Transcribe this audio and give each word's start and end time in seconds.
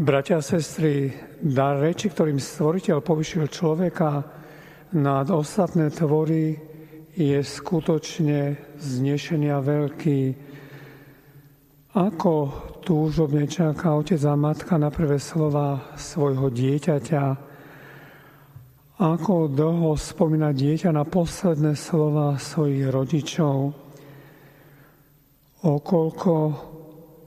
Bratia 0.00 0.40
a 0.40 0.40
sestry, 0.40 1.12
dar 1.44 1.76
reči, 1.76 2.08
ktorým 2.08 2.40
stvoriteľ 2.40 3.04
povyšil 3.04 3.52
človeka 3.52 4.24
nad 4.96 5.28
ostatné 5.28 5.92
tvory, 5.92 6.56
je 7.12 7.36
skutočne 7.36 8.56
znešenia 8.80 9.60
veľký. 9.60 10.20
Ako 11.92 12.34
túžobne 12.80 13.44
čaká 13.44 13.92
otec 13.92 14.16
a 14.24 14.32
matka 14.40 14.80
na 14.80 14.88
prvé 14.88 15.20
slova 15.20 15.92
svojho 16.00 16.48
dieťaťa, 16.48 17.24
ako 19.04 19.52
dlho 19.52 20.00
spomína 20.00 20.56
dieťa 20.56 20.96
na 20.96 21.04
posledné 21.04 21.76
slova 21.76 22.40
svojich 22.40 22.88
rodičov, 22.88 23.76
okolko 25.60 26.36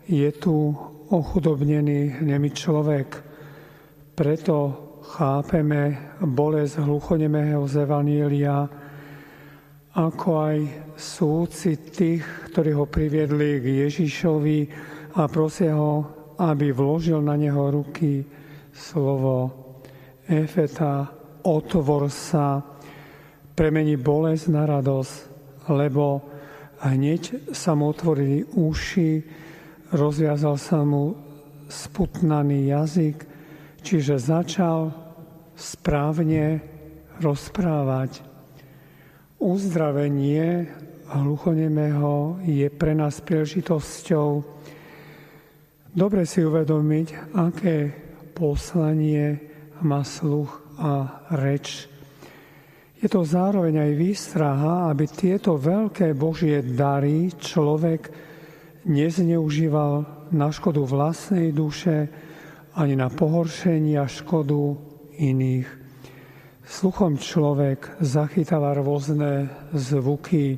je 0.10 0.30
tu 0.42 0.74
ochudobnený 1.14 2.26
nemý 2.26 2.50
človek. 2.50 3.08
Preto 4.18 4.56
chápeme 5.14 6.18
bolesť 6.26 6.82
hluchonemého 6.82 7.62
z 7.70 7.86
Evanília, 7.86 8.66
ako 9.94 10.30
aj 10.42 10.58
súci 10.98 11.78
tých, 11.94 12.26
ktorí 12.50 12.74
ho 12.74 12.90
priviedli 12.90 13.62
k 13.62 13.66
Ježišovi 13.86 14.60
a 15.14 15.30
prosia 15.30 15.78
ho, 15.78 15.94
aby 16.42 16.74
vložil 16.74 17.22
na 17.22 17.38
neho 17.38 17.70
ruky 17.70 18.26
slovo 18.74 19.54
Efeta, 20.26 21.14
otvor 21.46 22.10
sa, 22.10 22.58
premení 23.54 24.02
bolesť 24.02 24.46
na 24.50 24.66
radosť, 24.66 25.14
lebo 25.70 26.26
hneď 26.82 27.54
sa 27.54 27.78
mu 27.78 27.94
otvorili 27.94 28.42
uši, 28.58 29.12
rozviazal 29.94 30.58
sa 30.58 30.82
mu 30.82 31.14
sputnaný 31.70 32.74
jazyk, 32.74 33.18
čiže 33.86 34.20
začal 34.20 34.92
správne 35.54 36.60
rozprávať. 37.22 38.26
Uzdravenie 39.38 40.68
hluchonemého 41.14 42.42
je 42.42 42.68
pre 42.74 42.98
nás 42.98 43.22
príležitosťou 43.22 44.54
dobre 45.94 46.26
si 46.26 46.42
uvedomiť, 46.42 47.38
aké 47.38 47.94
poslanie 48.34 49.38
má 49.86 50.02
sluch 50.02 50.50
a 50.82 51.22
reč. 51.38 51.86
Je 52.98 53.08
to 53.12 53.22
zároveň 53.22 53.84
aj 53.84 54.00
výstraha, 54.00 54.74
aby 54.90 55.06
tieto 55.06 55.60
veľké 55.60 56.18
Božie 56.18 56.66
dary 56.66 57.30
človek 57.36 58.33
nezneužíval 58.86 60.06
na 60.32 60.48
škodu 60.52 60.84
vlastnej 60.84 61.56
duše 61.56 62.10
ani 62.74 62.98
na 62.98 63.08
pohoršenie 63.08 64.00
a 64.02 64.10
škodu 64.10 64.76
iných. 65.18 65.70
Sluchom 66.64 67.20
človek 67.20 68.02
zachytáva 68.02 68.74
rôzne 68.74 69.52
zvuky. 69.76 70.58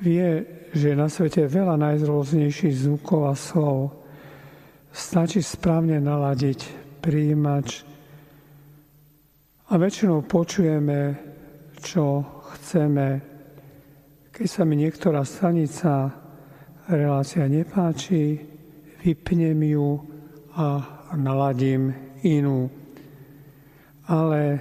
Vie, 0.00 0.30
že 0.72 0.94
je 0.94 0.96
na 0.96 1.10
svete 1.10 1.44
veľa 1.46 1.76
najrôznejších 1.76 2.88
zvukov 2.88 3.28
a 3.28 3.34
slov. 3.36 3.92
Stačí 4.94 5.42
správne 5.42 5.98
naladiť 5.98 6.60
príjimač 7.02 7.82
a 9.68 9.74
väčšinou 9.74 10.22
počujeme, 10.22 11.18
čo 11.82 12.22
chceme. 12.54 13.20
Keď 14.30 14.46
sa 14.46 14.62
mi 14.62 14.78
niektorá 14.78 15.26
stanica 15.26 16.23
relácia 16.88 17.48
nepáči, 17.48 18.40
vypnem 19.04 19.60
ju 19.62 20.00
a 20.56 20.66
naladím 21.16 21.94
inú. 22.24 22.68
Ale 24.08 24.60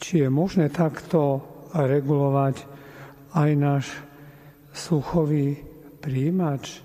či 0.00 0.24
je 0.24 0.28
možné 0.32 0.72
takto 0.72 1.44
regulovať 1.76 2.56
aj 3.36 3.50
náš 3.56 3.86
sluchový 4.72 5.58
príjimač? 6.00 6.80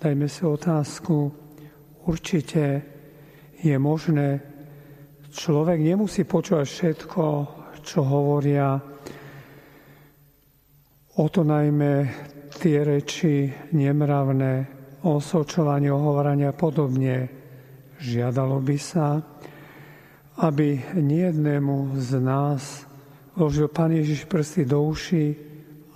Dajme 0.00 0.28
si 0.28 0.42
otázku. 0.44 1.32
Určite 2.04 2.64
je 3.64 3.76
možné, 3.80 4.40
človek 5.32 5.80
nemusí 5.80 6.24
počúvať 6.28 6.66
všetko, 6.68 7.22
čo 7.84 8.00
hovoria. 8.04 8.76
O 11.14 11.30
to 11.30 11.46
najmä 11.46 12.10
tie 12.58 12.82
reči 12.82 13.46
nemravné, 13.70 14.66
osočovanie, 15.06 15.86
ohovorania 15.94 16.50
podobne. 16.50 17.30
Žiadalo 18.02 18.58
by 18.58 18.78
sa, 18.82 19.22
aby 20.42 20.82
niejednému 20.98 21.94
z 22.02 22.10
nás 22.18 22.82
vložil 23.38 23.70
Pán 23.70 23.94
Ježiš 23.94 24.26
prsty 24.26 24.66
do 24.66 24.82
uši 24.90 25.38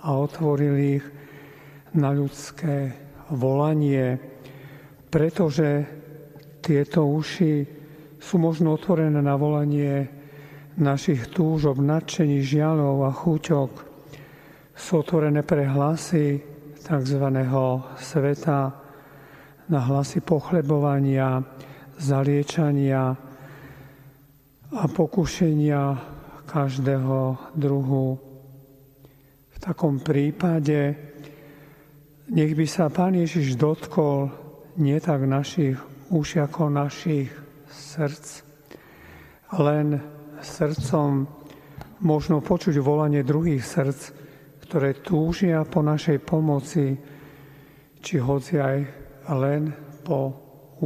a 0.07 0.15
otvoril 0.15 0.75
ich 0.79 1.05
na 1.91 2.15
ľudské 2.15 2.95
volanie, 3.27 4.15
pretože 5.11 5.83
tieto 6.63 7.03
uši 7.03 7.67
sú 8.23 8.39
možno 8.39 8.71
otvorené 8.79 9.19
na 9.19 9.35
volanie 9.35 10.07
našich 10.79 11.27
túžob, 11.35 11.83
nadšení, 11.83 12.39
žialov 12.39 13.03
a 13.03 13.11
chuťok. 13.11 13.88
Sú 14.79 15.03
otvorené 15.03 15.43
pre 15.43 15.67
hlasy 15.67 16.39
tzv. 16.79 17.23
sveta 17.99 18.59
na 19.67 19.79
hlasy 19.83 20.23
pochlebovania, 20.23 21.43
zaliečania 21.99 23.11
a 24.71 24.83
pokušenia 24.87 25.83
každého 26.47 27.17
druhu. 27.59 28.15
V 29.51 29.57
takom 29.59 29.99
prípade 29.99 30.95
nech 32.31 32.55
by 32.55 32.63
sa 32.63 32.87
Pán 32.87 33.19
Ježiš 33.19 33.59
dotkol 33.59 34.31
nie 34.79 34.95
tak 35.03 35.27
našich 35.27 35.75
uši 36.07 36.47
ako 36.47 36.71
našich 36.71 37.27
srdc, 37.67 38.47
len 39.59 39.99
srdcom 40.39 41.27
možno 41.99 42.39
počuť 42.39 42.79
volanie 42.79 43.27
druhých 43.27 43.59
srdc, 43.59 44.28
ktoré 44.69 45.01
túžia 45.01 45.65
po 45.65 45.81
našej 45.81 46.21
pomoci, 46.21 46.93
či 47.97 48.15
hoci 48.21 48.61
aj 48.61 48.77
len 49.33 49.73
po 50.05 50.29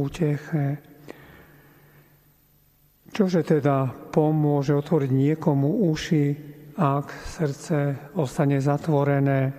úteche. 0.00 0.80
Čože 3.12 3.44
teda 3.44 4.08
pomôže 4.08 4.72
otvoriť 4.72 5.10
niekomu 5.12 5.92
uši, 5.92 6.24
ak 6.80 7.12
srdce 7.12 8.10
ostane 8.16 8.56
zatvorené? 8.58 9.52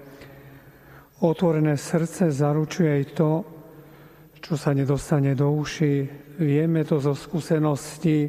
Otvorené 1.22 1.78
srdce 1.78 2.34
zaručuje 2.34 2.90
aj 2.90 3.06
to, 3.14 3.32
čo 4.42 4.58
sa 4.58 4.74
nedostane 4.74 5.38
do 5.38 5.54
uši. 5.54 6.10
Vieme 6.42 6.82
to 6.82 6.98
zo 6.98 7.14
skúsenosti, 7.14 8.26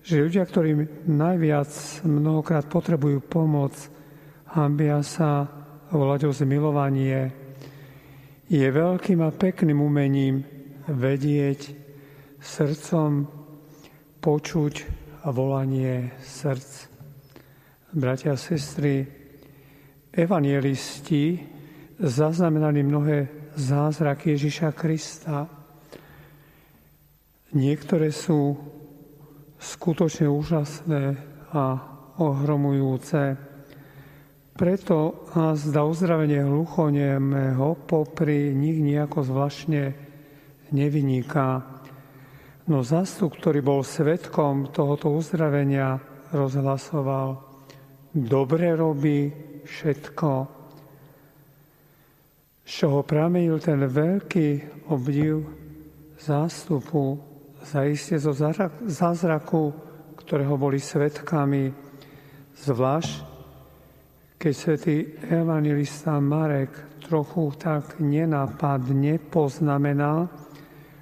že 0.00 0.24
ľudia, 0.24 0.48
ktorí 0.48 1.04
najviac 1.12 2.02
mnohokrát 2.08 2.64
potrebujú 2.66 3.20
pomoc, 3.20 3.76
hambia 4.52 5.04
sa 5.04 5.44
volať 5.92 6.28
o 6.28 6.32
zmilovanie, 6.32 7.32
je 8.48 8.64
veľkým 8.64 9.20
a 9.20 9.28
pekným 9.28 9.80
umením 9.84 10.40
vedieť 10.88 11.76
srdcom 12.40 13.28
počuť 14.24 14.74
a 15.24 15.28
volanie 15.28 16.16
srdc. 16.24 16.88
Bratia 17.92 18.36
a 18.36 18.40
sestry, 18.40 19.04
evangelisti 20.12 21.40
zaznamenali 22.00 22.84
mnohé 22.84 23.18
zázraky 23.56 24.36
Ježiša 24.36 24.70
Krista. 24.76 25.48
Niektoré 27.56 28.12
sú 28.12 28.56
skutočne 29.56 30.28
úžasné 30.28 31.16
a 31.52 31.64
ohromujúce. 32.20 33.47
Preto 34.58 35.30
a 35.38 35.54
zda 35.54 35.86
uzdravenie 35.86 36.42
hluchonemého 36.42 37.78
popri 37.86 38.50
nich 38.50 38.82
nejako 38.82 39.22
zvláštne 39.22 39.94
nevyniká. 40.74 41.62
No 42.66 42.82
zastup, 42.82 43.38
ktorý 43.38 43.62
bol 43.62 43.86
svetkom 43.86 44.74
tohoto 44.74 45.14
uzdravenia, 45.14 46.02
rozhlasoval, 46.34 47.38
dobre 48.10 48.74
robí 48.74 49.30
všetko. 49.62 50.30
Z 52.66 52.70
čoho 52.82 53.06
pramenil 53.06 53.62
ten 53.62 53.78
veľký 53.78 54.48
obdiv 54.90 55.46
zástupu, 56.18 57.14
zaiste 57.62 58.18
zo 58.18 58.34
zázraku, 58.90 59.70
ktorého 60.18 60.58
boli 60.58 60.82
svetkami, 60.82 61.70
zvlášť 62.58 63.37
keď 64.38 64.52
svätý 64.54 65.18
evangelista 65.26 66.14
Marek 66.22 67.02
trochu 67.02 67.50
tak 67.58 67.98
nenápadne 67.98 69.18
poznamená, 69.18 70.30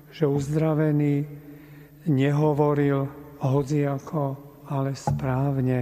že 0.09 0.25
uzdravený 0.25 1.29
nehovoril 2.09 3.05
hodziako, 3.45 4.25
ale 4.73 4.97
správne. 4.97 5.81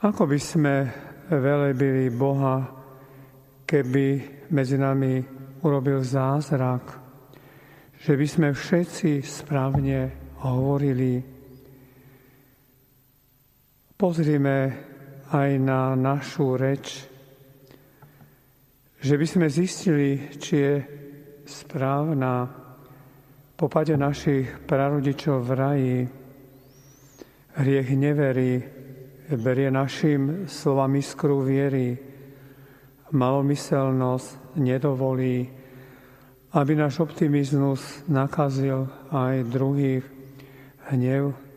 Ako 0.00 0.24
by 0.24 0.38
sme 0.40 0.74
velebili 1.28 2.08
Boha, 2.08 2.56
keby 3.68 4.06
medzi 4.48 4.80
nami 4.80 5.20
urobil 5.60 6.00
zázrak, 6.00 6.96
že 8.00 8.16
by 8.16 8.26
sme 8.26 8.48
všetci 8.56 9.20
správne 9.20 10.32
hovorili. 10.40 11.39
Pozrime 14.00 14.80
aj 15.28 15.60
na 15.60 15.92
našu 15.92 16.56
reč, 16.56 17.04
že 18.96 19.12
by 19.12 19.26
sme 19.28 19.46
zistili, 19.52 20.32
či 20.40 20.54
je 20.56 20.74
správna 21.44 22.48
po 23.60 23.68
pade 23.68 23.92
našich 24.00 24.64
prarodičov 24.64 25.44
v 25.44 25.50
raji. 25.52 25.98
Hriech 27.60 27.92
neverí, 27.92 28.64
berie 29.36 29.68
našim 29.68 30.48
slovám 30.48 30.96
iskru 30.96 31.44
viery. 31.44 31.92
Malomyselnosť 33.12 34.56
nedovolí, 34.64 35.44
aby 36.56 36.72
náš 36.72 37.04
optimizmus 37.04 38.00
nakazil 38.08 38.88
aj 39.12 39.44
druhých 39.44 40.08
hnev. 40.88 41.49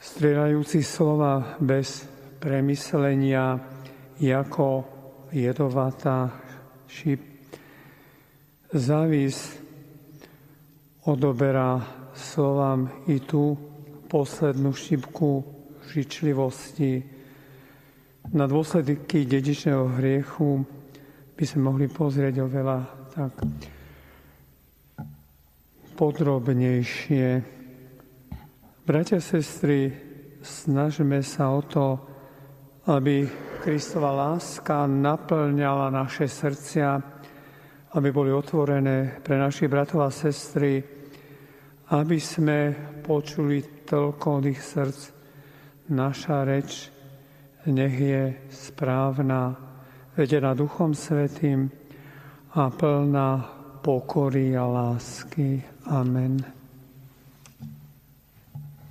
Strieľajúci 0.00 0.80
slova 0.80 1.60
bez 1.60 2.08
premyslenia 2.40 3.60
ako 4.16 4.68
jedovatá 5.28 6.32
šip. 6.88 7.20
Závis 8.72 9.60
odoberá 11.04 11.84
slovám 12.16 12.88
i 13.12 13.20
tú 13.20 13.52
poslednú 14.08 14.72
šipku 14.72 15.44
žičlivosti. 15.92 17.04
Na 18.32 18.48
dôsledky 18.48 19.28
dedičného 19.28 20.00
hriechu 20.00 20.64
by 21.36 21.44
sme 21.44 21.60
mohli 21.68 21.92
pozrieť 21.92 22.40
oveľa 22.40 22.78
tak 23.12 23.36
podrobnejšie. 25.92 27.59
Bratia, 28.90 29.22
sestry, 29.22 29.94
snažme 30.42 31.22
sa 31.22 31.54
o 31.54 31.62
to, 31.62 31.94
aby 32.90 33.22
Kristova 33.62 34.10
láska 34.10 34.82
naplňala 34.90 35.94
naše 35.94 36.26
srdcia, 36.26 36.98
aby 37.94 38.08
boli 38.10 38.34
otvorené 38.34 39.22
pre 39.22 39.38
našich 39.38 39.70
bratov 39.70 40.02
a 40.02 40.10
sestry, 40.10 40.82
aby 41.94 42.18
sme 42.18 42.74
počuli 43.06 43.86
toľko 43.86 44.26
od 44.26 44.44
ich 44.50 44.58
srdc. 44.58 45.00
Naša 45.94 46.42
reč 46.42 46.90
nech 47.70 47.94
je 47.94 48.42
správna, 48.50 49.54
vedená 50.18 50.50
Duchom 50.58 50.98
Svetým 50.98 51.70
a 52.58 52.66
plná 52.74 53.30
pokory 53.86 54.58
a 54.58 54.66
lásky. 54.66 55.62
Amen. 55.86 56.59